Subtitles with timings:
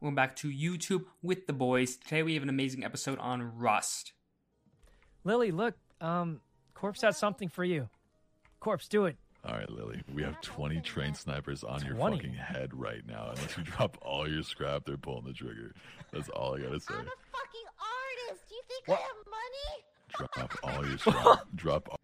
[0.00, 1.96] Welcome back to YouTube with the boys.
[1.96, 4.14] Today we have an amazing episode on Rust.
[5.24, 6.40] Lily, look, um,
[6.72, 7.90] Corpse has something for you.
[8.60, 9.16] Corpse, do it.
[9.44, 13.28] All right, Lily, we have 20 trained snipers on your fucking head right now.
[13.34, 15.74] Unless you drop all your scrap, they're pulling the trigger.
[16.12, 16.94] That's all I gotta say.
[16.94, 18.48] I'm a fucking artist.
[18.48, 19.00] Do You think What?
[19.00, 20.34] I have money?
[20.34, 21.38] Drop all your scrap.
[21.54, 21.96] drop all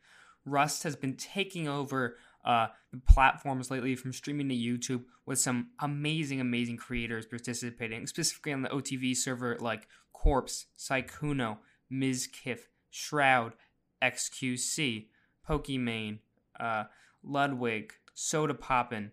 [0.44, 2.68] Rust has been taking over uh,
[3.08, 8.68] platforms lately from streaming to YouTube with some amazing, amazing creators participating, specifically on the
[8.68, 11.59] OTV server like Corpse, Sykkuno,
[11.91, 12.28] Ms.
[12.28, 12.60] Kiff,
[12.91, 13.55] Shroud,
[14.02, 15.06] XQC,
[15.48, 16.20] Pokimane,
[16.59, 16.84] uh,
[17.22, 19.12] Ludwig, Soda Poppin',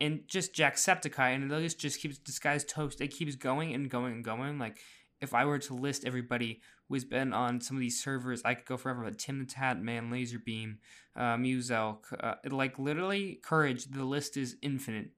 [0.00, 3.00] and just Jacksepticeye, and the list just keeps this guy's toast.
[3.00, 4.58] It keeps going and going and going.
[4.58, 4.78] Like
[5.20, 8.54] if I were to list everybody who has been on some of these servers, I
[8.54, 9.04] could go forever.
[9.04, 10.76] But Tim the Tat Man, Laserbeam,
[11.14, 13.86] uh, Muselk, uh, like literally Courage.
[13.86, 15.10] The list is infinite.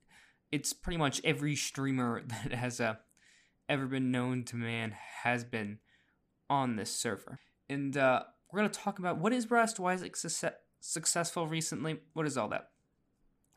[0.50, 2.94] It's pretty much every streamer that has uh,
[3.68, 5.78] ever been known to man has been
[6.50, 7.38] on this server.
[7.68, 12.00] And uh, we're gonna talk about what is Rust, why is it success- successful recently,
[12.12, 12.68] what is all that.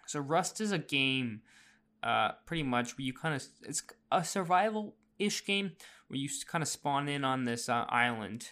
[0.08, 1.41] So Rust is a game,
[2.03, 5.73] uh, pretty much where you kind of it's a survival ish game
[6.08, 8.49] where you kind of spawn in on this uh, island,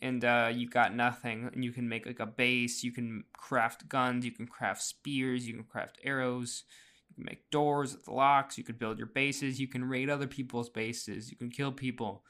[0.00, 2.82] and uh, you got nothing, and you can make like a base.
[2.82, 6.64] You can craft guns, you can craft spears, you can craft arrows.
[7.08, 8.56] You can make doors with locks.
[8.56, 9.60] You can build your bases.
[9.60, 11.30] You can raid other people's bases.
[11.30, 12.24] You can kill people.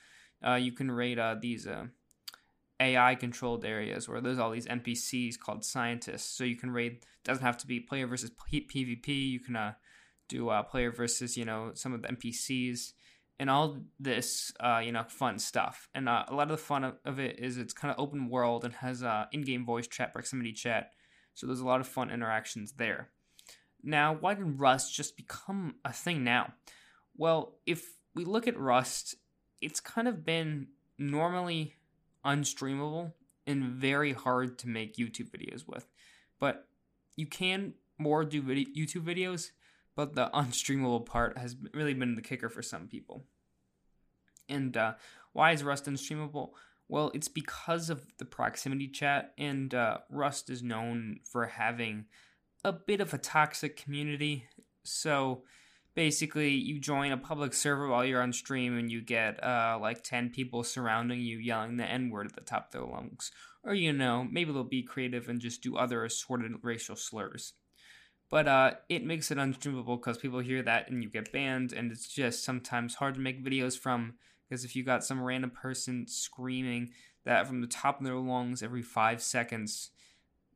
[0.45, 1.87] Uh, you can raid uh, these uh,
[2.81, 6.37] AI controlled areas where there's all these NPCs called scientists.
[6.37, 7.05] So you can raid.
[7.25, 9.31] Doesn't have to be player versus P- PvP.
[9.31, 9.75] You can uh,
[10.29, 12.93] do uh, player versus you know some of the NPCs
[13.43, 15.89] and all this uh, you know fun stuff.
[15.97, 18.29] And uh, a lot of the fun of, of it is it's kind of open
[18.29, 20.93] world and has uh, in-game voice chat, proximity chat.
[21.35, 23.09] So there's a lot of fun interactions there.
[23.83, 26.55] Now, why did Rust just become a thing now?
[27.17, 29.17] Well, if we look at Rust,
[29.61, 31.75] it's kind of been normally
[32.25, 33.13] unstreamable
[33.45, 35.89] and very hard to make YouTube videos with.
[36.39, 36.69] But
[37.17, 39.51] you can more do video- YouTube videos,
[39.97, 43.25] but the unstreamable part has really been the kicker for some people.
[44.49, 44.95] And uh,
[45.33, 46.51] why is Rust unstreamable?
[46.89, 52.05] Well, it's because of the proximity chat, and uh, Rust is known for having
[52.65, 54.47] a bit of a toxic community.
[54.85, 55.45] So
[55.95, 60.03] basically, you join a public server while you're on stream, and you get uh, like
[60.03, 63.31] 10 people surrounding you yelling the N word at the top of their lungs.
[63.65, 67.55] Or, you know, maybe they'll be creative and just do other assorted racial slurs.
[68.29, 71.93] But uh, it makes it unstreamable because people hear that and you get banned, and
[71.93, 74.15] it's just sometimes hard to make videos from.
[74.53, 76.91] Because if you got some random person screaming
[77.25, 79.93] that from the top of their lungs every five seconds,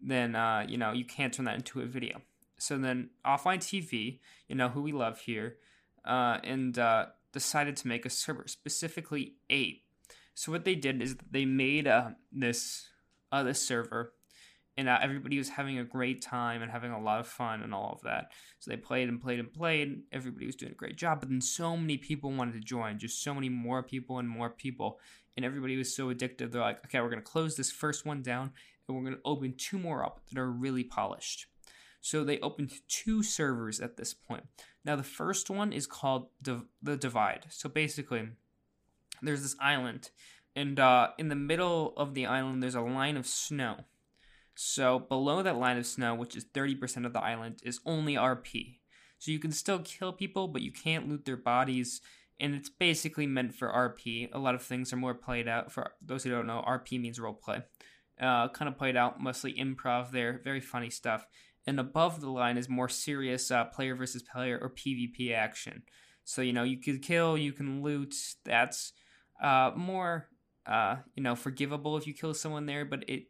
[0.02, 2.20] then uh, you know you can't turn that into a video.
[2.58, 4.18] So then offline TV,
[4.48, 5.56] you know who we love here,
[6.04, 9.84] uh, and uh, decided to make a server specifically eight.
[10.34, 12.90] So what they did is they made uh, this
[13.32, 14.12] uh, this server,
[14.76, 17.72] and uh, everybody was having a great time and having a lot of fun and
[17.72, 18.32] all of that.
[18.58, 20.02] So they played and played and played.
[20.12, 23.22] Everybody was doing a great job, but then so many people wanted to join, just
[23.22, 25.00] so many more people and more people,
[25.36, 26.52] and everybody was so addicted.
[26.52, 28.52] They're like, okay, we're gonna close this first one down,
[28.86, 31.46] and we're gonna open two more up that are really polished.
[32.00, 34.44] So they opened two servers at this point.
[34.84, 36.62] Now the first one is called the
[36.96, 37.46] Divide.
[37.48, 38.28] So basically,
[39.22, 40.10] there's this island,
[40.54, 43.86] and uh, in the middle of the island, there's a line of snow.
[44.56, 48.78] So below that line of snow, which is 30% of the island, is only RP.
[49.18, 52.00] So you can still kill people, but you can't loot their bodies,
[52.40, 54.28] and it's basically meant for RP.
[54.32, 55.72] A lot of things are more played out.
[55.72, 57.64] For those who don't know, RP means roleplay.
[58.20, 61.26] Uh, kind of played out, mostly improv there, very funny stuff.
[61.66, 65.82] And above the line is more serious uh, player versus player or PvP action.
[66.24, 68.14] So you know you can kill, you can loot.
[68.44, 68.92] That's
[69.42, 70.28] uh, more
[70.66, 73.24] uh, you know forgivable if you kill someone there, but it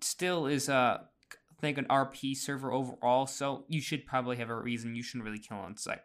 [0.00, 3.26] still is uh, I think an RP server overall.
[3.26, 6.00] So you should probably have a reason you shouldn't really kill on site.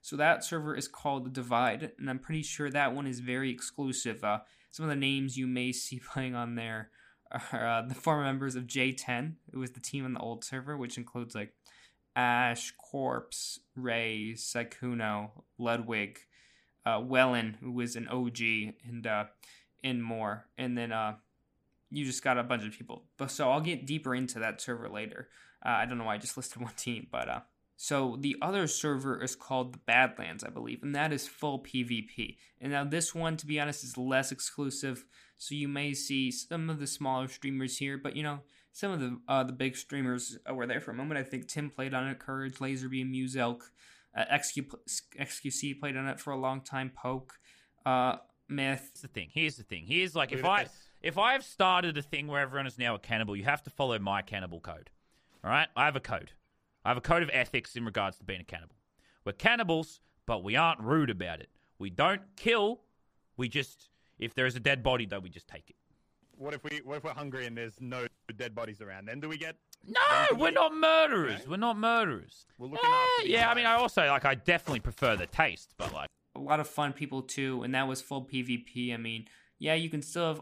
[0.00, 4.22] So that server is called Divide, and I'm pretty sure that one is very exclusive.
[4.22, 4.40] Uh,
[4.70, 6.90] some of the names you may see playing on there
[7.52, 10.76] are uh, the former members of J10, who was the team on the old server,
[10.76, 11.54] which includes like
[12.14, 16.18] Ash, Corpse, Ray, Sykkuno, Ludwig,
[16.86, 18.40] uh, Wellen, who was an OG,
[18.86, 19.24] and uh,
[19.82, 20.46] and more.
[20.58, 21.14] And then uh,
[21.96, 23.04] you just got a bunch of people.
[23.16, 25.28] But so I'll get deeper into that server later.
[25.64, 27.40] Uh, I don't know why I just listed one team, but uh,
[27.76, 32.36] so the other server is called the Badlands, I believe, and that is full PvP.
[32.60, 35.04] And now this one, to be honest, is less exclusive.
[35.36, 38.40] So you may see some of the smaller streamers here, but you know
[38.72, 41.18] some of the uh, the big streamers uh, were there for a moment.
[41.18, 43.62] I think Tim played on it, Courage, Laserbeam, Muselk,
[44.16, 44.70] Uh, XQ,
[45.18, 46.92] XQC played on it for a long time.
[46.94, 47.34] Poke,
[47.84, 48.16] uh,
[48.48, 48.90] Myth.
[48.92, 49.28] Here's the thing.
[49.32, 49.84] Here's the thing.
[49.86, 50.72] Here's like if I this.
[51.04, 53.70] If I have started a thing where everyone is now a cannibal, you have to
[53.70, 54.90] follow my cannibal code.
[55.44, 55.68] All right?
[55.76, 56.32] I have a code.
[56.84, 58.76] I have a code of ethics in regards to being a cannibal.
[59.24, 61.50] We're cannibals, but we aren't rude about it.
[61.78, 62.80] We don't kill.
[63.36, 65.76] We just if there is a dead body, though, we just take it.
[66.36, 69.06] What if we what if we're hungry and there's no dead bodies around?
[69.06, 69.56] Then do we get?
[69.86, 70.00] No,
[70.32, 71.40] we're we- not murderers.
[71.40, 71.44] Okay.
[71.48, 72.46] We're not murderers.
[72.58, 74.24] We're looking Eh, after yeah, I mean, I also like.
[74.24, 77.86] I definitely prefer the taste, but like, a lot of fun people too, and that
[77.86, 78.92] was full PvP.
[78.94, 79.26] I mean,
[79.58, 80.40] yeah, you can still have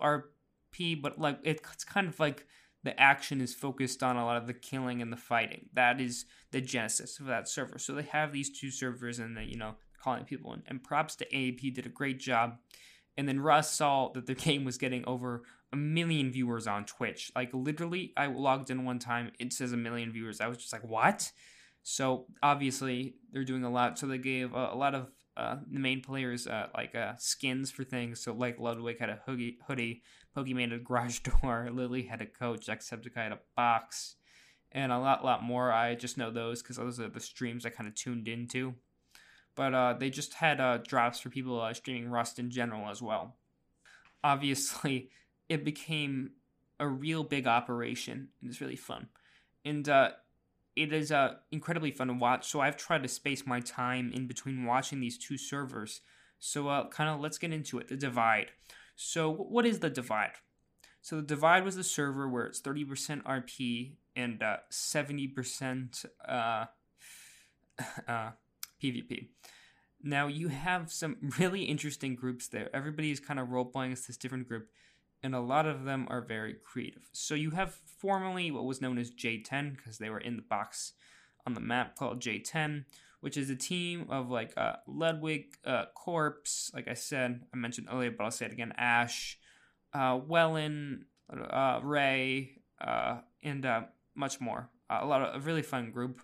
[0.73, 2.47] RP, but like it's kind of like
[2.85, 5.69] the action is focused on a lot of the killing and the fighting.
[5.75, 7.79] That is the genesis of that server.
[7.79, 10.53] So they have these two servers, and they, you know, calling people.
[10.53, 12.57] And, and props to AAP did a great job.
[13.17, 15.43] And then Russ saw that the game was getting over
[15.73, 17.31] a million viewers on Twitch.
[17.35, 20.41] Like literally, I logged in one time, it says a million viewers.
[20.41, 21.31] I was just like, what?
[21.83, 23.99] So obviously they're doing a lot.
[23.99, 27.70] So they gave a, a lot of uh, the main players uh, like uh, skins
[27.70, 28.20] for things.
[28.20, 30.02] So like Ludwig had a hoodie, hoodie
[30.37, 34.17] Pokimane had a garage door, Lily had a coach, Jacksepticeye had a box,
[34.73, 35.73] and a lot, lot more.
[35.73, 38.75] I just know those because those are the streams I kind of tuned into.
[39.55, 43.37] But uh, they just had uh, drops for people streaming Rust in general as well.
[44.25, 45.11] Obviously,
[45.49, 46.31] it became
[46.81, 49.08] a real big operation, and it's really fun.
[49.64, 49.88] And
[50.75, 52.49] it is uh, incredibly fun to watch.
[52.49, 56.01] So I've tried to space my time in between watching these two servers.
[56.39, 57.89] So uh, kind of let's get into it.
[57.89, 58.51] The divide.
[58.97, 60.33] So what is the divide?
[61.01, 66.05] So the divide was the server where it's thirty percent RP and uh, seventy percent
[66.27, 66.67] uh,
[68.09, 68.31] uh,
[68.83, 69.29] PvP.
[70.03, 72.71] Now you have some really interesting groups there.
[72.75, 74.69] Everybody is kind of role playing as this different group,
[75.23, 77.09] and a lot of them are very creative.
[77.13, 80.93] So you have formerly what was known as J10 because they were in the box
[81.47, 82.85] on the map called J10,
[83.21, 87.89] which is a team of like uh, Ludwig, uh, Corpse, like I said, I mentioned
[87.91, 89.39] earlier, but I'll say it again, Ash,
[89.95, 91.03] uh, Wellen,
[91.33, 93.83] uh, Ray, uh, and uh,
[94.15, 94.69] much more.
[94.91, 96.21] Uh, a lot of a really fun group.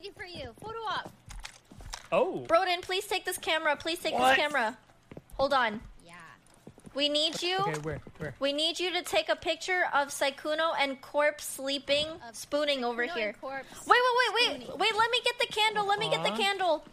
[0.00, 0.52] Ready for you.
[0.60, 1.12] Photo op.
[2.10, 2.44] Oh.
[2.46, 3.74] Broden, please take this camera.
[3.74, 4.36] Please take What?
[4.36, 4.76] this camera.
[5.36, 5.80] Hold on.
[6.92, 6.96] Yeah.
[6.98, 7.58] We need you.
[7.58, 8.00] Okay, where?
[8.18, 8.34] Where?
[8.40, 13.06] We need you to take a picture of Sykkuno and Corp sleeping, Of spooning over
[13.06, 13.28] Sykkuno here.
[13.28, 14.78] and Corpse Wait, wait, wait, wait, spooning.
[14.78, 14.94] wait.
[14.96, 15.86] Let me get the candle.
[15.86, 16.84] Let me get the candle.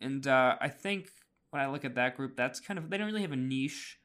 [0.00, 1.10] And uh, I think
[1.50, 3.98] when I look at that group, that's kind of they don't really have a niche.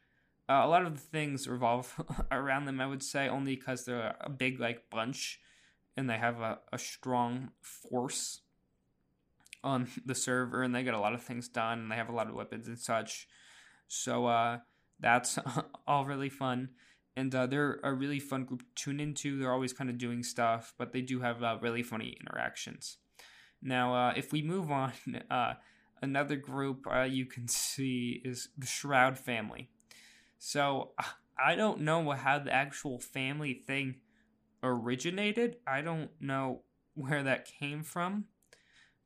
[0.50, 1.94] Uh, a lot of the things revolve
[2.32, 5.40] around them, I would say, only because they're a big like bunch,
[5.96, 8.42] and they have a, a strong force
[9.64, 12.14] on the server, and they get a lot of things done, and they have a
[12.14, 13.28] lot of weapons and such.
[13.88, 14.60] So uh,
[15.04, 15.38] that's
[15.88, 16.70] all really fun,
[17.16, 19.38] and uh, they're a really fun group to tune into.
[19.38, 22.98] They're always kind of doing stuff, but they do have uh, really funny interactions.
[23.62, 24.94] Now, uh, if we move on,
[25.30, 25.54] uh,
[26.02, 29.70] another group uh, you can see is the Shroud family.
[30.40, 30.92] So
[31.38, 33.96] I don't know how the actual family thing
[34.62, 35.58] originated.
[35.68, 36.62] I don't know
[36.96, 38.26] where that came from,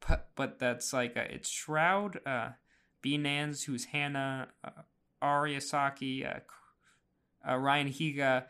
[0.08, 2.50] but but that's like uh, it's Shroud, uh,
[3.02, 4.82] B Nans, who's Hannah, uh,
[5.22, 6.40] Arya Saki, uh,
[7.48, 8.46] uh, Ryan Higa,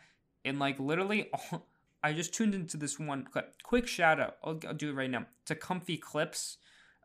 [0.46, 1.68] and like literally all.
[2.04, 3.56] I just tuned into this one clip.
[3.64, 4.38] Quick shout out.
[4.44, 5.26] I'll, I'll do it right now.
[5.46, 6.58] To Comfy Clips.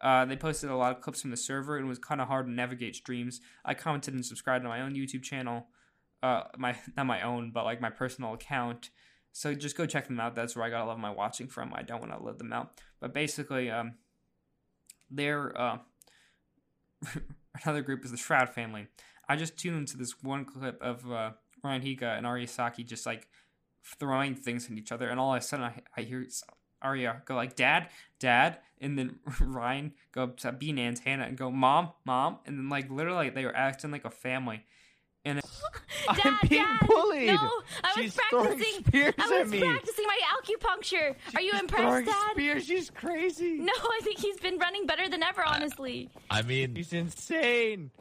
[0.03, 2.27] Uh, they posted a lot of clips from the server and it was kind of
[2.27, 3.41] hard to navigate streams.
[3.65, 5.69] I commented and subscribed to my own YouTube channel.
[6.23, 8.91] Uh, my not my own, but like my personal account.
[9.33, 10.35] So just go check them out.
[10.35, 11.73] That's where I got a lot of my watching from.
[11.75, 12.81] I don't want to let them out.
[13.01, 13.95] But basically, um,
[15.11, 15.79] they're uh,
[17.65, 18.89] another group is the Shroud family.
[19.29, 21.31] I just tuned into this one clip of uh,
[21.63, 23.29] Ryan Higa and Arya Saki just like
[23.99, 26.27] throwing things at each other, and all of a sudden I, I hear
[26.81, 27.89] Arya go like, "Dad,
[28.19, 32.59] Dad," and then Ryan go up to B Nan's Hannah and go, "Mom, Mom," and
[32.59, 34.65] then like literally they were acting like a family.
[35.25, 35.45] And it,
[36.09, 37.27] I'm Dad, being Dad, bullied.
[37.29, 37.35] No,
[37.85, 38.85] I was She's throwing practicing.
[38.85, 39.61] spears I at was me.
[39.61, 41.15] practicing my acupuncture.
[41.37, 42.31] Are you impressed, Throwing Dad?
[42.33, 42.67] spears.
[42.67, 43.59] She's crazy.
[43.59, 45.45] No, I think he's been running better than ever.
[45.47, 46.11] Honestly.
[46.29, 47.93] I mean, He's insane.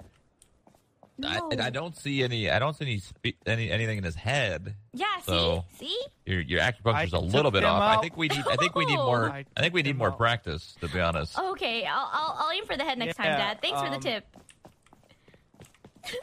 [1.23, 1.49] I, No.
[1.63, 2.49] I don't see any.
[2.49, 4.75] I don't see any, spe- any anything in his head.
[4.93, 5.05] Yeah.
[5.25, 5.97] So- see, see.
[6.25, 7.97] Your your acupuncture's a little bit them off.
[7.97, 8.43] I think we need.
[8.49, 9.29] I think we need more.
[9.29, 10.17] I I think we need more out.
[10.17, 10.75] practice.
[10.81, 11.37] To be honest.
[11.37, 13.59] Okay, I'll, I'll I'll aim for the head next time, Dad.
[13.61, 14.25] Thanks for the um, tip.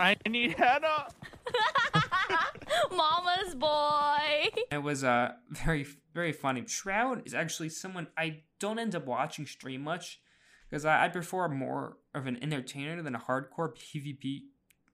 [0.01, 1.07] I need Hannah.
[2.91, 4.49] Mama's boy.
[4.71, 6.65] it was uh very very funny.
[6.67, 10.21] Shroud is actually someone I don't end up watching stream much
[10.69, 14.41] because I, I prefer more of an entertainer than a hardcore PvP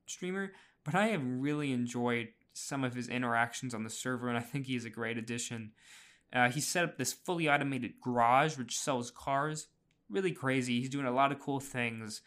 [0.07, 0.53] streamer.
[0.85, 4.67] But I have really enjoyed some of his interactions on the server, and I think
[4.67, 5.73] he's a great addition.
[6.33, 9.69] Uh, he set up this fully automated garage which sells cars,
[10.11, 10.81] really crazy.
[10.81, 12.23] He's doing a lot of cool things,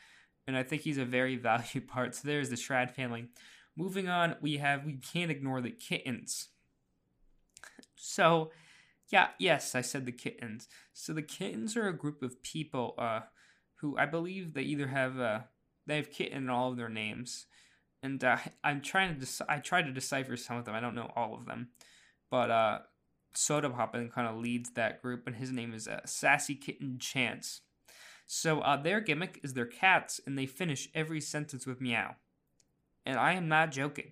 [0.45, 2.15] and I think he's a very valued part.
[2.15, 3.27] So there's the Shroud family.
[3.75, 6.49] Moving on, we have we can't ignore the kittens.
[7.95, 8.51] So,
[9.09, 10.67] yeah, yes, I said the kittens.
[10.93, 13.21] So the kittens are a group of people uh,
[13.75, 15.39] who I believe they either have uh,
[15.85, 17.45] they have kitten in all of their names,
[18.03, 20.75] and uh, I'm trying to I try to decipher some of them.
[20.75, 21.69] I don't know all of them,
[22.29, 22.79] but uh,
[23.33, 27.61] Soda Poppin kind of leads that group, and his name is uh, Sassy Kitten Chance.
[28.25, 32.15] So uh, their gimmick is they're cats, and they finish every sentence with meow.
[33.05, 34.11] And I am not joking.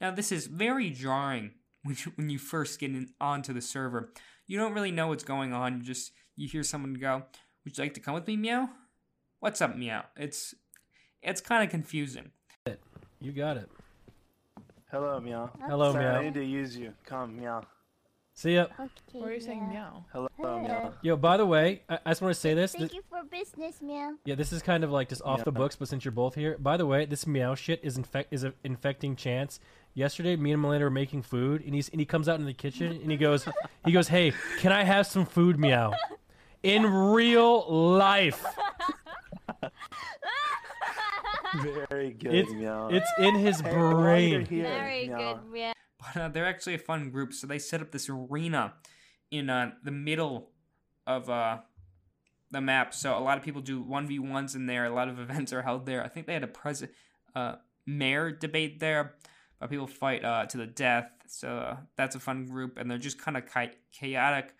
[0.00, 4.12] Now this is very jarring when you, when you first get in, onto the server.
[4.46, 5.78] You don't really know what's going on.
[5.78, 7.24] You just you hear someone go,
[7.64, 8.68] "Would you like to come with me, meow?"
[9.40, 10.04] What's up, meow?
[10.16, 10.54] It's
[11.22, 12.32] it's kind of confusing.
[13.24, 13.70] You got it.
[14.90, 15.50] Hello, meow.
[15.66, 16.20] Hello, Sorry, meow.
[16.20, 16.92] I need to use you.
[17.06, 17.62] Come, meow.
[18.34, 18.66] See ya.
[18.78, 18.90] Okay.
[19.12, 20.04] Why are you saying meow?
[20.12, 20.92] Hello, meow.
[21.00, 22.72] Yo, by the way, I, I just want to say this.
[22.72, 24.12] Thank Th- you for business, meow.
[24.26, 26.58] yeah, this is kind of like just off the books, but since you're both here,
[26.58, 29.58] by the way, this meow shit is infect is a, infecting Chance.
[29.94, 32.52] Yesterday, me and Melinda were making food, and he's and he comes out in the
[32.52, 33.48] kitchen and he goes,
[33.86, 35.94] he goes, "Hey, can I have some food, meow?"
[36.62, 38.44] In real life,
[41.90, 42.88] Very good, it's meow.
[42.90, 44.00] it's in his Hey, while you're
[44.40, 44.46] brain.
[44.46, 45.72] here, Very meow, good, meow.
[46.00, 48.74] But uh, they're actually a fun group, so they set up this arena
[49.30, 50.50] in uh, the middle
[51.06, 51.58] of uh,
[52.50, 52.92] the map.
[52.94, 54.84] So a lot of people do one v ones in there.
[54.84, 56.02] A lot of events are held there.
[56.04, 56.84] I think they had a pres
[57.34, 57.54] uh,
[57.86, 59.14] mayor debate there,
[59.60, 61.10] but people fight uh, to the death.
[61.26, 64.54] So uh, that's a fun group, and they're just kind of chi- chaotic.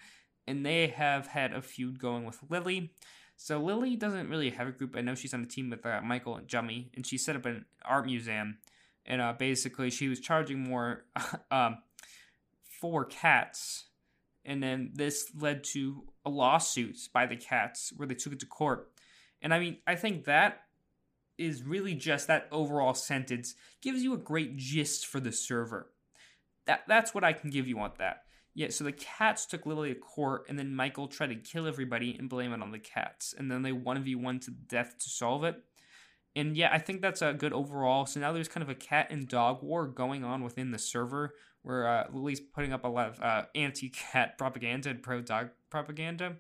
[0.47, 2.93] And they have had a feud going with Lily.
[3.37, 4.95] So Lily doesn't really have a group.
[4.97, 7.47] I know she's on a team with uh, Michael and Jummy, and she set up
[7.47, 8.59] an art museum
[9.07, 11.05] and uh, basically she was charging more
[11.51, 11.79] um,
[12.81, 13.85] for cats.
[14.45, 18.47] And then this led to a lawsuit by the cats where they took it to
[18.47, 18.91] court.
[19.43, 20.63] And i mean i think that
[21.37, 25.91] is really just that overall sentence gives you a great gist for the server.
[26.67, 28.24] That that's what i can give you on that
[28.55, 32.17] yeah so the cats took lily to court and then michael tried to kill everybody
[32.19, 35.63] and blame it on the cats and then they 1v1 to death to solve it
[36.37, 38.07] and yeah, I think that's a good overall.
[38.07, 41.35] So now there's kind of a cat and dog war going on within the server
[41.63, 45.51] where uh, Lily's putting up a lot of uh, anti cat propaganda and pro dog
[45.71, 46.37] propaganda,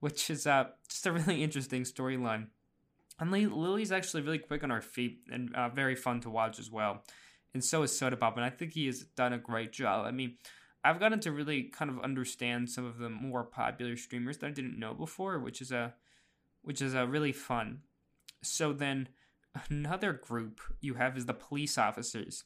[0.00, 2.48] which is uh, just a really interesting storyline.
[3.18, 6.58] And Li- Lily's actually really quick on her feet and uh, very fun to watch
[6.58, 7.04] as well.
[7.54, 10.04] And so is Soda Pop, and I think he has done a great job.
[10.04, 10.34] I mean,
[10.84, 14.50] I've gotten to really kind of understand some of the more popular streamers that I
[14.50, 15.94] didn't know before, which is a
[16.62, 17.80] which is a really fun.
[18.42, 19.08] So then
[19.70, 22.44] another group you have is the police officers.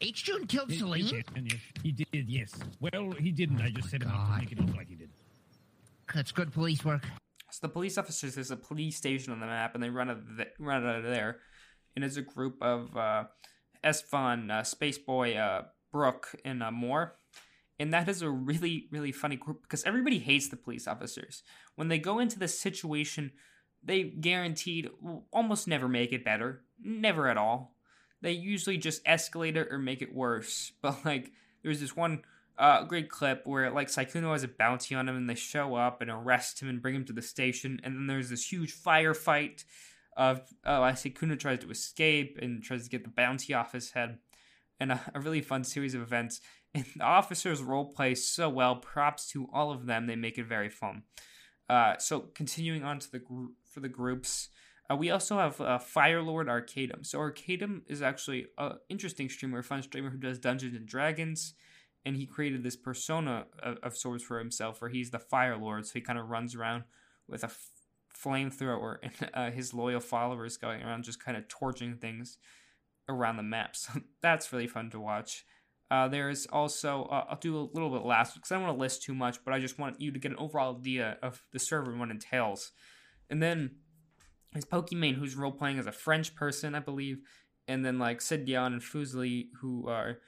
[0.00, 0.24] H.
[0.24, 1.00] June killed Yes, Celine.
[1.06, 2.54] yes, yes, yes, he did, yes.
[2.80, 3.62] Well, he didn't.
[3.62, 5.10] I just said him up to make it look like he did.
[6.14, 7.04] That's good police work.
[7.50, 10.18] So the police officers, there's a police station on the map, and they run out
[10.18, 11.38] of, the, run out of there.
[11.94, 13.24] And it's a group of uh,
[13.82, 15.62] Esfand, uh, Space Boy, uh,
[15.92, 17.14] Brooke, and uh, more.
[17.78, 21.42] And that is a really, really funny group because everybody hates the police officers.
[21.74, 23.32] When they go into this situation,
[23.82, 24.88] they guaranteed
[25.30, 26.62] almost never make it better.
[26.82, 27.76] Never at all.
[28.22, 30.72] They usually just escalate it or make it worse.
[30.82, 32.22] But like, there's this one
[32.58, 36.00] uh, great clip where like Sykkuno has a bounty on him, and they show up
[36.00, 37.80] and arrest him and bring him to the station.
[37.84, 39.64] And then there's this huge firefight
[40.16, 44.18] of uh, Sykkuno tries to escape and tries to get the bounty off his head,
[44.80, 46.40] and a, a really fun series of events.
[46.76, 48.76] And the officers role play so well.
[48.76, 50.06] Props to all of them.
[50.06, 51.04] They make it very fun.
[51.70, 54.50] Uh, so continuing on to the group for the groups.
[54.90, 57.04] Uh, we also have uh, Firelord Arcadum.
[57.04, 61.54] So Arcadum is actually an interesting streamer, a fun streamer who does Dungeons and Dragons,
[62.04, 65.86] and he created this persona of, of sorts for himself, where he's the Fire Lord.
[65.86, 66.84] So he kind of runs around
[67.26, 67.70] with a f-
[68.16, 72.38] flamethrower and uh, his loyal followers going around just kind of torching things
[73.08, 73.74] around the map.
[73.76, 75.44] So that's really fun to watch.
[75.90, 78.80] Uh, there's also uh, I'll do a little bit last because I don't want to
[78.80, 81.58] list too much, but I just want you to get an overall idea of the
[81.58, 82.72] server and what entails.
[83.30, 83.76] And then
[84.52, 87.18] there's Pokimane, who's role playing as a French person, I believe,
[87.68, 90.18] and then like Sydeon and Fuslie, who are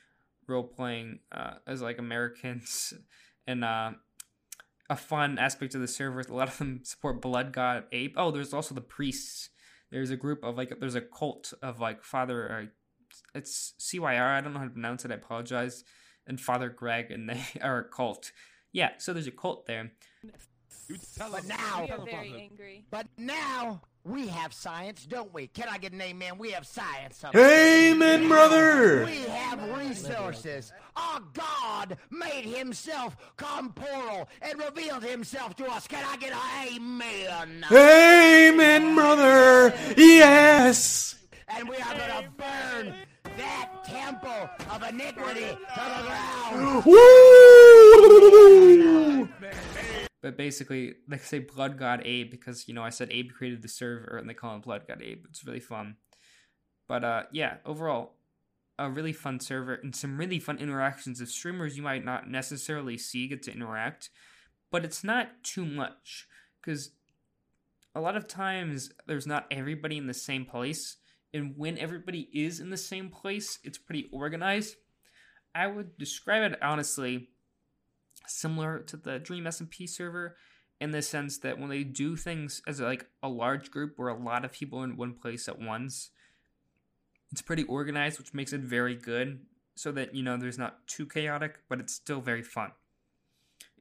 [0.47, 2.95] role playing uh, as like Americans,
[3.47, 3.93] and uh,
[4.91, 6.21] a fun aspect of the server.
[6.21, 8.15] is A lot of them support Blood God Abe.
[8.17, 9.50] Oh, there's also the priests.
[9.91, 12.71] There's a group of like there's a cult of like Father.
[13.35, 14.21] It's CYR.
[14.37, 15.11] I don't know how to pronounce it.
[15.11, 15.85] I apologize.
[16.27, 18.33] And Father Greg, and they are a cult.
[18.73, 19.93] Yeah, so there's a cult there.
[21.19, 22.85] But now, we are very angry.
[22.91, 25.49] But now, We have science, don't we?
[25.49, 26.39] Can I get an amen?
[26.39, 27.23] We have science.
[27.23, 29.05] up Amen, brother.
[29.05, 30.73] We have resources.
[30.97, 35.87] Our God made himself corporeal and revealed himself to us.
[35.87, 37.67] Can I get an amen?
[37.71, 39.75] Amen, brother.
[39.97, 41.17] Yes.
[41.50, 42.95] And we are going to burn
[43.37, 46.02] that temple of iniquity to the
[46.85, 46.85] ground.
[50.21, 53.69] But basically, they say Blood God Abe because you know I said Abe created the
[53.69, 55.25] server and they call him Blood God Abe.
[55.31, 55.97] It's really fun.
[56.88, 58.14] But uh, yeah, overall,
[58.78, 62.99] a really fun server and some really fun interactions of streamers you might not necessarily
[62.99, 64.11] see get to interact.
[64.71, 66.26] But it's not too much
[66.61, 66.90] because
[67.95, 70.97] a lot of times there's not everybody in the same place,
[71.38, 74.76] and when everybody is in the same place, it's pretty organized.
[75.54, 77.30] I would describe it honestly
[78.26, 80.37] similar to the Dream SMP server
[80.80, 84.18] in the sense that when they do things as like a large group where a
[84.18, 86.11] lot of people in one place at once,
[87.30, 89.40] it's pretty organized, which makes it very good.
[89.76, 92.73] So that you know there's not too chaotic, but it's still very fun,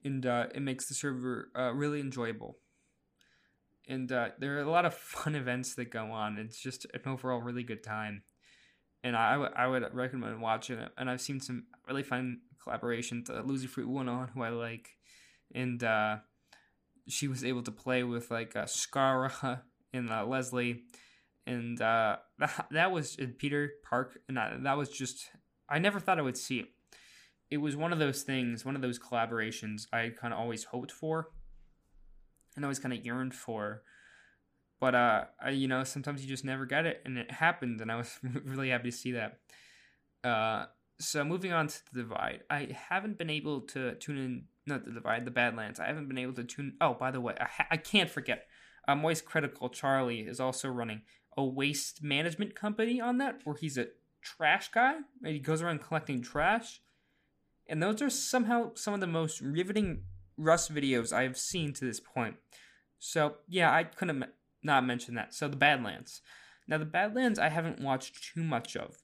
[0.05, 2.59] and uh, it makes the server uh, really enjoyable.
[3.87, 6.37] And uh, there are a lot of fun events that go on.
[6.37, 8.23] It's just an overall really good time,
[9.03, 10.91] and I, I would recommend watching it.
[10.97, 13.29] And I've seen some really fun collaborations.
[13.29, 14.89] Uh, Lucy Fruit went on, who I like,
[15.53, 16.17] and uh,
[17.07, 19.61] she was able to play with like uh, Scara
[19.93, 20.83] and uh, Leslie,
[21.45, 25.29] and uh, that, that was in Peter Park, and that, that was just
[25.69, 26.67] I never thought I would see it.
[27.49, 30.91] It was one of those things, one of those collaborations I kind of always hoped
[30.91, 31.29] for,
[32.57, 33.83] and always kind of yearned for.
[34.79, 37.91] But uh, I, you know, sometimes you just never get it, and it happened, and
[37.91, 39.39] I was really happy to see that.
[40.23, 40.65] Uh,
[40.99, 44.43] so moving on to the divide, I haven't been able to tune in.
[44.65, 45.79] Not the divide, the Badlands.
[45.79, 46.75] I haven't been able to tune.
[46.81, 48.47] Oh, by the way, I, ha- I can't forget.
[48.85, 51.03] Uh, Moist Critical Charlie is also running
[51.37, 53.87] a waste management company on that, where he's a
[54.21, 54.95] trash guy.
[55.23, 56.81] He goes around collecting trash,
[57.67, 60.03] and those are somehow some of the most riveting
[60.37, 62.35] Rust videos I have seen to this point.
[62.99, 64.23] So yeah, I couldn't
[64.63, 65.33] not mention that.
[65.33, 66.21] So the Badlands.
[66.67, 68.97] Now the Badlands I haven't watched too much of.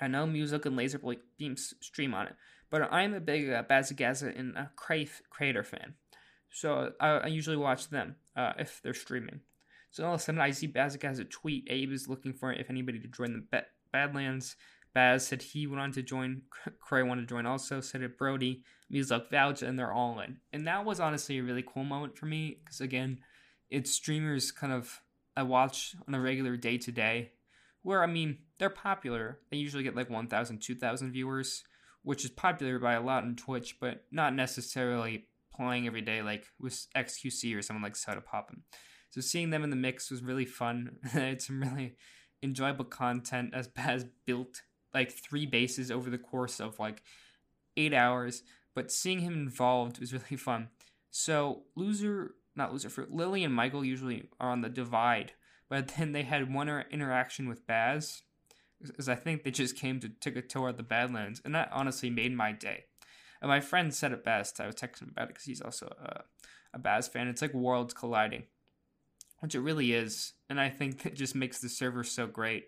[0.00, 1.00] I know Muselk and Laser
[1.38, 2.34] Beams stream on it,
[2.70, 5.94] but I am a big uh, Bazagaza and uh, Crave Creator fan.
[6.50, 9.40] So I, I usually watch them uh, if they're streaming.
[9.90, 13.00] So all of a sudden I see Bazagaza tweet Abe is looking for if anybody
[13.00, 14.56] to join the ba- Badlands.
[14.94, 16.42] Baz said he wanted to join.
[16.80, 17.80] Cray wanted to join also.
[17.80, 18.62] Said it Brody.
[18.90, 20.38] Muselk vouched, and they're all in.
[20.52, 23.20] And that was honestly a really cool moment for me because again,
[23.68, 25.00] it's streamers kind of
[25.36, 27.32] I watch on a regular day to day
[27.82, 29.38] where I mean they're popular.
[29.50, 31.64] They usually get like 1,000, 2,000 viewers,
[32.02, 36.46] which is popular by a lot on Twitch, but not necessarily playing every day like
[36.58, 38.62] with XQC or someone like Soda Poppin.
[39.10, 40.96] So seeing them in the mix was really fun.
[41.14, 41.96] it's some really
[42.42, 44.62] enjoyable content as Baz built
[44.94, 47.02] like three bases over the course of like
[47.76, 48.42] eight hours,
[48.74, 50.68] but seeing him involved was really fun.
[51.10, 55.32] So loser, not loser for Lily and Michael usually are on the divide
[55.70, 58.22] but then they had one interaction with Baz,
[58.84, 61.70] because I think they just came to take a tour of the Badlands, and that
[61.72, 62.84] honestly made my day.
[63.40, 64.60] And my friend said it best.
[64.60, 66.22] I was texting him about it because he's also a,
[66.74, 67.28] a Baz fan.
[67.28, 68.44] It's like worlds colliding,
[69.38, 72.66] which it really is, and I think that just makes the server so great.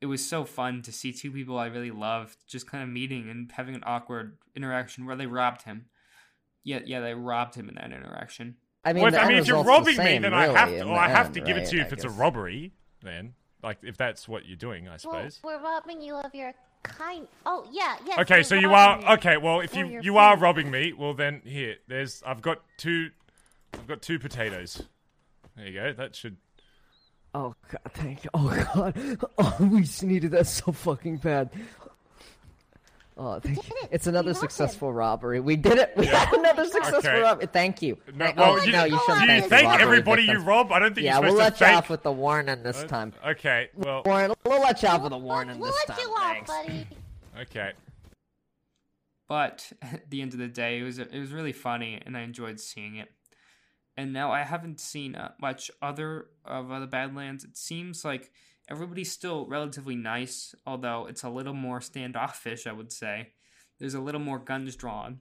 [0.00, 3.28] It was so fun to see two people I really loved just kind of meeting
[3.28, 5.86] and having an awkward interaction where they robbed him.
[6.64, 8.56] Yeah, yeah, they robbed him in that interaction.
[8.84, 10.84] I mean, well, if, I mean, if you're robbing me, then I have to.
[10.84, 12.72] Well, I have end, to give right, it to you if it's a robbery.
[13.02, 15.40] Then, like, if that's what you're doing, I suppose.
[15.42, 17.26] Well, we're robbing you of your kind.
[17.44, 18.18] Oh yeah, yes.
[18.20, 19.36] Okay, so you are okay.
[19.36, 22.22] Well, if you you are robbing me, well then here, there's.
[22.24, 23.10] I've got two.
[23.74, 24.82] I've got two potatoes.
[25.56, 25.92] There you go.
[25.92, 26.38] That should.
[27.34, 28.30] Oh god, thank you.
[28.34, 31.50] Oh god, oh we just needed that so fucking bad.
[33.16, 33.76] Oh, thank you.
[33.82, 33.90] It.
[33.92, 35.40] It's another successful robbery.
[35.40, 35.92] We did it.
[35.94, 36.24] We yeah.
[36.24, 37.20] had another successful okay.
[37.20, 37.46] robbery.
[37.52, 37.98] Thank you.
[38.14, 39.26] No, I, well, oh, you, no, you shouldn't.
[39.26, 40.42] Do you thank, thank everybody victims.
[40.42, 40.72] you rob?
[40.72, 41.04] I don't think.
[41.04, 43.12] Yeah, we'll let you off with the warning this time.
[43.22, 44.34] Uh, okay, well, warning.
[44.46, 46.40] We'll let you off with a warning we'll, this we'll time.
[46.46, 46.86] Let you off, buddy.
[47.42, 47.72] okay.
[49.28, 52.22] But at the end of the day, it was it was really funny, and I
[52.22, 53.10] enjoyed seeing it.
[54.00, 57.44] And now I haven't seen uh, much other of uh, the Badlands.
[57.44, 58.32] It seems like
[58.70, 63.28] everybody's still relatively nice, although it's a little more standoffish, I would say.
[63.78, 65.18] There's a little more guns drawn,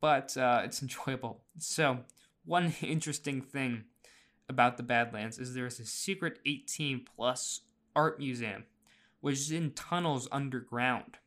[0.00, 1.44] but uh, it's enjoyable.
[1.58, 2.00] So,
[2.44, 3.84] one interesting thing
[4.48, 7.60] about the Badlands is there's a secret 18 plus
[7.94, 8.64] art museum,
[9.20, 11.18] which is in tunnels underground.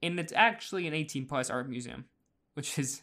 [0.00, 2.04] And it's actually an 18 plus art museum,
[2.54, 3.02] which is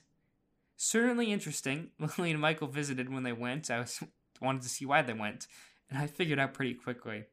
[0.78, 1.90] certainly interesting.
[2.18, 3.70] Lily and Michael visited when they went.
[3.70, 4.02] I was
[4.42, 5.48] wanted to see why they went,
[5.90, 7.26] and I figured out pretty quickly.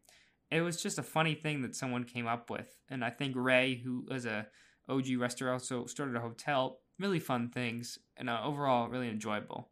[0.50, 3.76] It was just a funny thing that someone came up with, and I think Ray,
[3.76, 4.46] who was a
[4.88, 6.78] OG restaurant, also started a hotel.
[6.98, 9.70] Really fun things, and uh, overall really enjoyable.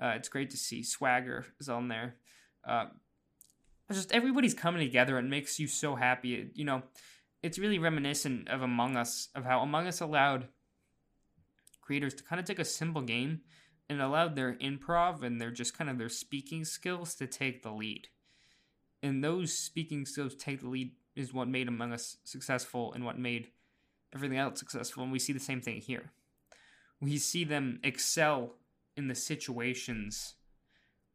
[0.00, 2.16] Uh, it's great to see Swagger is on there.
[2.66, 2.86] Uh,
[3.90, 6.34] just everybody's coming together and makes you so happy.
[6.34, 6.82] It- you know,
[7.42, 10.48] it's really reminiscent of Among Us, of how Among Us allowed
[11.88, 13.40] creators to kind of take a simple game
[13.88, 17.72] and allowed their improv and their just kind of their speaking skills to take the
[17.72, 18.08] lead.
[19.02, 23.18] And those speaking skills take the lead is what made Among Us successful and what
[23.18, 23.48] made
[24.14, 25.02] everything else successful.
[25.02, 26.12] And we see the same thing here.
[27.00, 28.56] We see them excel
[28.94, 30.34] in the situations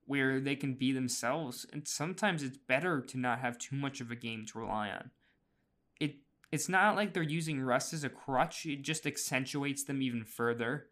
[0.07, 1.67] where they can be themselves.
[1.71, 5.11] And sometimes it's better to not have too much of a game to rely on.
[6.53, 10.23] It it's not like they're using Rust as a crutch, it just accentuates them even
[10.23, 10.87] further.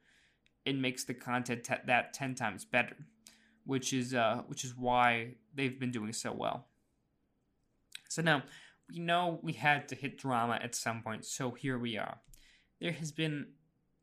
[0.65, 2.95] It makes the content te- that 10 times better,
[3.63, 6.67] which is uh which is why they've been doing so well.
[8.10, 8.43] So now,
[8.89, 12.17] we know we had to hit drama at some point, so here we are.
[12.82, 13.54] There has been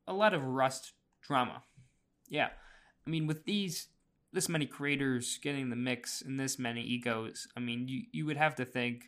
[0.06, 1.64] a lot of Rust drama.
[2.28, 2.50] Yeah.
[3.06, 3.88] I mean, with these
[4.32, 8.36] this many creators getting the mix and this many egos, I mean, you, you would
[8.36, 9.06] have to think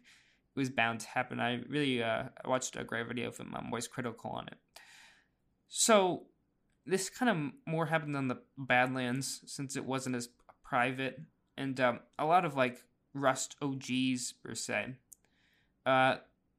[0.55, 1.41] it was bound to happen.
[1.41, 4.59] I really uh, watched a great video from um, Voice Critical on it.
[5.69, 6.25] So
[6.87, 10.29] this kind of more happened on the Badlands since it wasn't as
[10.65, 11.21] private,
[11.57, 12.83] and um, a lot of like
[13.15, 14.95] Rust OGs per se.
[15.87, 16.17] Uh,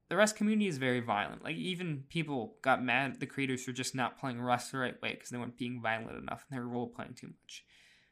[0.08, 1.44] the Rust community is very violent.
[1.44, 5.00] Like even people got mad at the creators for just not playing Rust the right
[5.00, 7.64] way because they weren't being violent enough and they were role playing too much.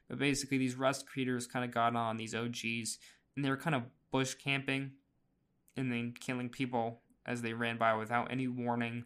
[0.09, 2.97] But basically, these Rust creators kind of got on these OGs
[3.35, 4.91] and they were kind of bush camping
[5.75, 9.05] and then killing people as they ran by without any warning.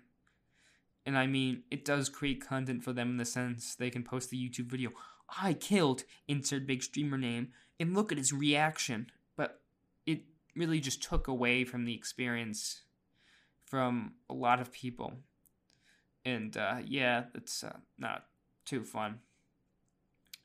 [1.05, 4.29] And I mean, it does create content for them in the sense they can post
[4.29, 4.91] the YouTube video,
[5.41, 7.49] I killed insert big streamer name,
[7.79, 9.07] and look at his reaction.
[9.35, 9.61] But
[10.05, 10.21] it
[10.55, 12.81] really just took away from the experience
[13.65, 15.13] from a lot of people.
[16.23, 18.25] And uh, yeah, it's uh, not
[18.65, 19.19] too fun.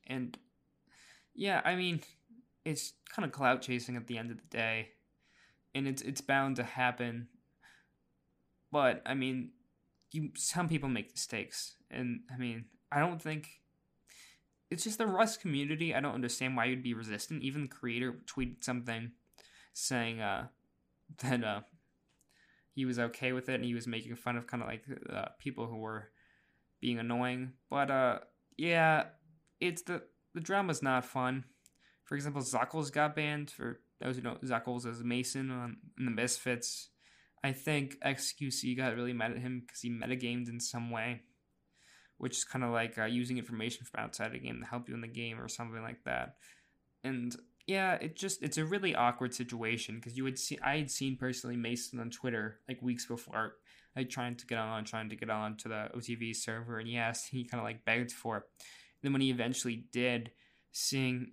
[0.06, 0.36] And
[1.34, 2.00] yeah, I mean,
[2.64, 4.90] it's kind of clout chasing at the end of the day,
[5.74, 7.28] and it's it's bound to happen.
[8.72, 9.50] But I mean,
[10.12, 13.48] you some people make mistakes, and I mean, I don't think
[14.70, 15.94] it's just the Rust community.
[15.94, 17.42] I don't understand why you'd be resistant.
[17.42, 19.12] Even the creator tweeted something
[19.72, 20.46] saying uh,
[21.22, 21.60] that uh,
[22.74, 25.26] he was okay with it, and he was making fun of kind of like uh,
[25.38, 26.10] people who were
[26.80, 27.52] being annoying.
[27.68, 28.18] But uh,
[28.56, 29.04] yeah,
[29.60, 30.02] it's the
[30.34, 31.44] the drama's not fun.
[32.04, 33.50] For example, Zuckles got banned.
[33.50, 36.90] For those who know, Zach Zuckles as Mason on in the Misfits.
[37.42, 41.22] I think XQC got really mad at him because he metagamed in some way,
[42.18, 44.94] which is kind of like uh, using information from outside the game to help you
[44.94, 46.34] in the game or something like that.
[47.02, 47.34] And
[47.66, 51.16] yeah, it just it's a really awkward situation because you would see I had seen
[51.16, 53.54] personally Mason on Twitter like weeks before,
[53.96, 57.26] like trying to get on, trying to get on to the OTV server, and yes,
[57.26, 58.42] he kind of like begged for it.
[59.02, 60.30] then when he eventually did,
[60.72, 61.32] seeing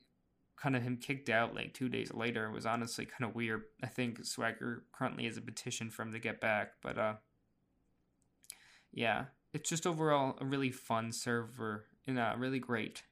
[0.61, 3.63] kind of him kicked out like two days later was honestly kind of weird.
[3.83, 7.13] I think Swagger currently has a petition for him to get back, but uh,
[8.91, 13.03] yeah, it's just overall a really fun server and uh, really great.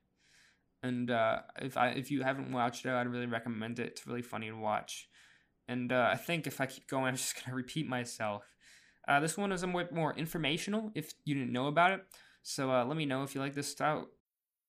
[0.81, 3.87] And uh, if I if you haven't watched it, I'd really recommend it.
[3.87, 5.07] It's really funny to watch.
[5.67, 8.43] And uh, I think if I keep going, I'm just gonna repeat myself.
[9.07, 12.01] Uh, this one is a bit more informational if you didn't know about it.
[12.41, 14.07] So uh, let me know if you like this style.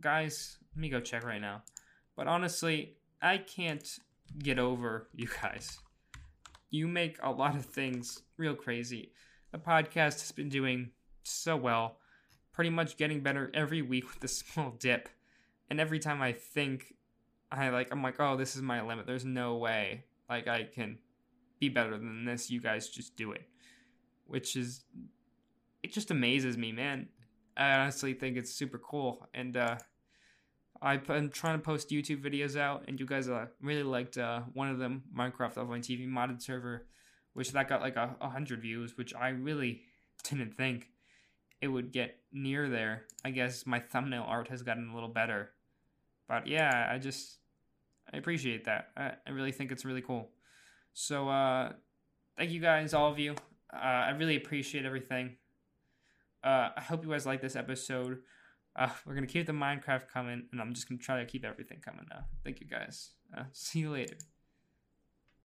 [0.00, 1.62] Guys, let me go check right now.
[2.16, 3.88] But honestly, I can't
[4.38, 5.78] get over you guys.
[6.70, 9.12] You make a lot of things real crazy.
[9.52, 10.90] The podcast has been doing
[11.22, 11.96] so well,
[12.52, 15.08] pretty much getting better every week with a small dip.
[15.70, 16.94] And every time I think
[17.50, 19.06] I like I'm like, "Oh, this is my limit.
[19.06, 20.98] There's no way like I can
[21.60, 22.50] be better than this.
[22.50, 23.42] You guys just do it."
[24.26, 24.84] Which is
[25.82, 27.08] it just amazes me, man.
[27.58, 29.76] I honestly think it's super cool, and uh,
[30.80, 34.42] I, I'm trying to post YouTube videos out, and you guys uh, really liked uh,
[34.52, 36.86] one of them, Minecraft Offline TV modded server,
[37.32, 39.82] which that got like a, a hundred views, which I really
[40.24, 40.88] didn't think
[41.60, 43.06] it would get near there.
[43.24, 45.50] I guess my thumbnail art has gotten a little better,
[46.28, 47.38] but yeah, I just
[48.12, 48.88] I appreciate that.
[48.96, 50.30] I, I really think it's really cool.
[50.94, 51.72] So, uh,
[52.36, 53.32] thank you guys, all of you.
[53.72, 55.36] Uh, I really appreciate everything.
[56.42, 58.18] Uh, I hope you guys like this episode.
[58.76, 61.80] Uh, we're gonna keep the Minecraft coming, and I'm just gonna try to keep everything
[61.84, 62.24] coming now.
[62.44, 63.10] Thank you guys.
[63.36, 64.16] Uh, see you later.